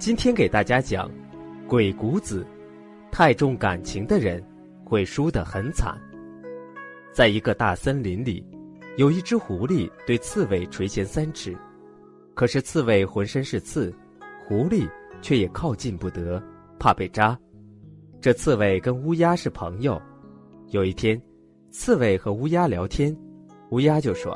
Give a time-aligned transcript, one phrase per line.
[0.00, 1.10] 今天给大家讲，
[1.68, 2.46] 鬼谷子，
[3.12, 4.42] 太重感情的人
[4.82, 5.94] 会输得很惨。
[7.12, 8.42] 在一个大森林里，
[8.96, 11.54] 有一只狐狸对刺猬垂涎三尺，
[12.32, 13.94] 可是刺猬浑身是刺，
[14.42, 14.88] 狐狸
[15.20, 16.42] 却也靠近不得，
[16.78, 17.38] 怕被扎。
[18.22, 20.00] 这刺猬跟乌鸦是朋友。
[20.68, 21.20] 有一天，
[21.70, 23.14] 刺猬和乌鸦聊天，
[23.70, 24.34] 乌鸦就说：“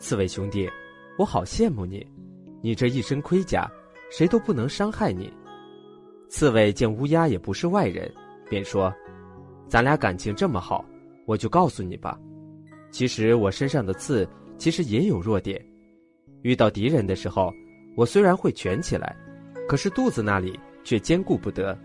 [0.00, 0.68] 刺猬兄弟，
[1.16, 2.04] 我好羡慕你，
[2.60, 3.70] 你这一身盔甲。”
[4.10, 5.32] 谁都不能伤害你。
[6.28, 8.12] 刺猬见乌鸦也不是外人，
[8.48, 8.92] 便说
[9.68, 10.84] ：“咱俩感情这么好，
[11.26, 12.18] 我就告诉你吧。
[12.90, 14.28] 其实我身上的刺
[14.58, 15.64] 其实也有弱点。
[16.42, 17.52] 遇到敌人的时候，
[17.96, 19.16] 我虽然会蜷起来，
[19.68, 21.76] 可是肚子那里却坚固不得。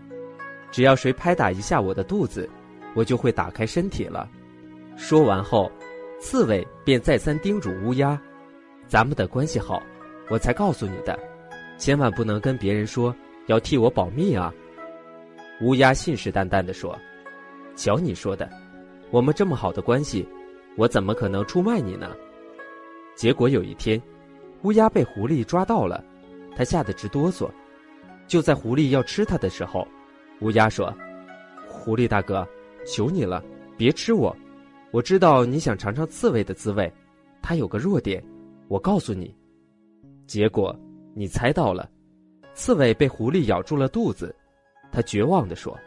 [0.70, 2.48] 只要谁拍打一下我的肚子，
[2.94, 4.28] 我就会打开身体了。”
[4.96, 5.70] 说完后，
[6.20, 8.20] 刺猬便再三叮嘱乌鸦
[8.86, 9.82] ：“咱们的关系好，
[10.28, 11.18] 我才告诉你的。”
[11.80, 13.12] 千万不能跟别人说，
[13.46, 14.52] 要替我保密啊！
[15.62, 16.94] 乌鸦信誓旦旦地说
[17.74, 18.46] ：“瞧你说的，
[19.10, 20.28] 我们这么好的关系，
[20.76, 22.14] 我怎么可能出卖你呢？”
[23.16, 24.00] 结果有一天，
[24.62, 26.04] 乌鸦被狐狸抓到了，
[26.54, 27.50] 它吓得直哆嗦。
[28.26, 29.88] 就在狐狸要吃它的时候，
[30.42, 30.94] 乌鸦说
[31.66, 32.46] ：“狐狸大哥，
[32.86, 33.42] 求你了，
[33.78, 34.36] 别吃我！
[34.90, 36.92] 我知道你想尝尝刺猬的滋味，
[37.40, 38.22] 它有个弱点，
[38.68, 39.34] 我告诉你。”
[40.28, 40.78] 结果。
[41.20, 41.86] 你猜到了，
[42.54, 44.34] 刺猬被狐狸咬住了肚子，
[44.90, 45.78] 他绝望地说：“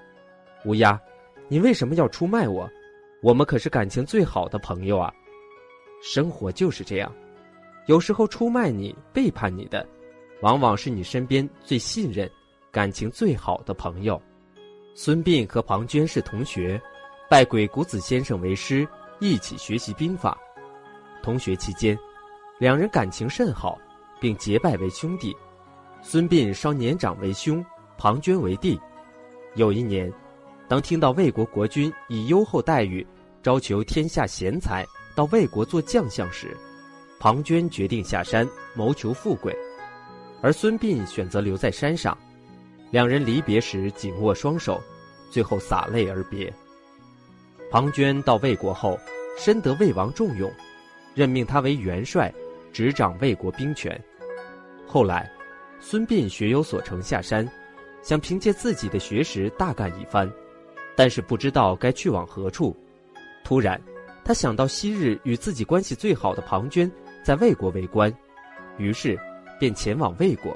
[0.64, 1.02] 乌鸦，
[1.48, 2.70] 你为什么要出卖我？
[3.24, 5.12] 我们可是感情最好的朋友啊！
[6.04, 7.12] 生活就是这样，
[7.88, 9.84] 有时候出卖你、背叛你的，
[10.42, 12.30] 往往是你身边最信任、
[12.72, 14.22] 感情最好的朋友。”
[14.94, 16.80] 孙膑和庞涓是同学，
[17.28, 18.88] 拜鬼谷子先生为师，
[19.20, 20.38] 一起学习兵法。
[21.24, 21.98] 同学期间，
[22.60, 23.80] 两人感情甚好。
[24.24, 25.36] 并结拜为兄弟，
[26.02, 27.62] 孙膑稍年长为兄，
[27.98, 28.80] 庞涓为弟。
[29.56, 30.10] 有一年，
[30.66, 33.06] 当听到魏国国君以优厚待遇
[33.42, 36.56] 招求天下贤才到魏国做将相时，
[37.20, 39.54] 庞涓决定下山谋求富贵，
[40.42, 42.18] 而孙膑选择留在山上。
[42.92, 44.82] 两人离别时紧握双手，
[45.30, 46.50] 最后洒泪而别。
[47.70, 48.98] 庞涓到魏国后，
[49.38, 50.50] 深得魏王重用，
[51.14, 52.34] 任命他为元帅，
[52.72, 54.02] 执掌魏国兵权。
[54.86, 55.32] 后来，
[55.80, 57.50] 孙膑学有所成下山，
[58.02, 60.32] 想凭借自己的学识大干一番，
[60.96, 62.76] 但是不知道该去往何处。
[63.44, 63.82] 突然，
[64.24, 66.90] 他想到昔日与自己关系最好的庞涓
[67.24, 68.14] 在魏国为官，
[68.78, 69.20] 于是
[69.60, 70.56] 便前往魏国。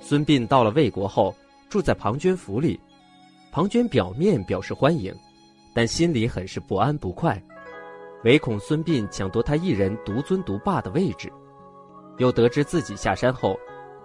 [0.00, 1.34] 孙膑到了魏国后，
[1.68, 2.78] 住在庞涓府里。
[3.50, 5.14] 庞涓表面表示欢迎，
[5.74, 7.42] 但心里很是不安不快，
[8.22, 11.32] 唯恐孙膑抢夺他一人独尊独霸的位置。
[12.18, 13.58] 又得知自己下山后，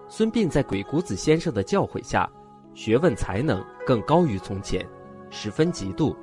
[0.08, 2.30] 孙膑在鬼谷子先生的教诲下，
[2.74, 4.86] 学问才能更高于从前，
[5.30, 6.16] 十分嫉妒。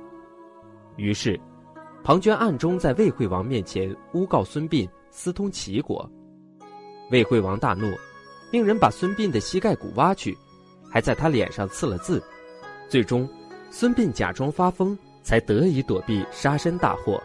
[0.97, 1.39] 于是，
[2.03, 6.09] 庞涓暗中在魏惠王面前诬告孙膑私通齐国。
[7.11, 7.91] 魏惠王大怒，
[8.51, 10.37] 命人把孙膑的膝盖骨挖去，
[10.91, 12.21] 还在他脸上刺了字。
[12.87, 13.27] 最终，
[13.71, 17.21] 孙膑假装发疯，才得以躲避杀身大祸。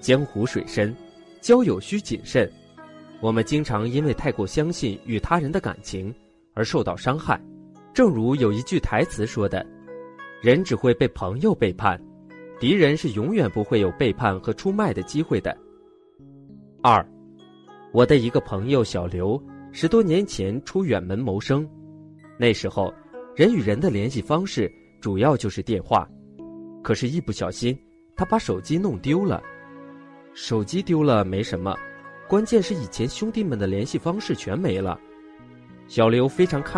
[0.00, 0.96] 江湖水深，
[1.40, 2.50] 交友需谨慎。
[3.20, 6.14] 我们经常因为太过相信与他人的感情
[6.54, 7.38] 而受到伤害，
[7.92, 9.64] 正如有一句台词说的
[10.40, 12.00] ：“人只会被朋友背叛，
[12.58, 15.54] 敌人是永远不会有背叛和出卖的机会的。”
[16.82, 17.06] 二，
[17.92, 19.38] 我的一个朋友小刘，
[19.70, 21.68] 十多年前出远门谋生，
[22.38, 22.90] 那时候
[23.36, 26.08] 人与人的联系方式主要就是电话，
[26.82, 27.78] 可是，一不小心
[28.16, 29.42] 他把手机弄丢了。
[30.32, 31.76] 手机丢了没什么。
[32.30, 34.96] 关键是以前兄弟们的联系方式全没了，
[35.88, 36.68] 小刘非常看。